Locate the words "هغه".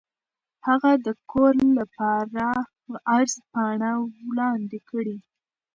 0.67-0.91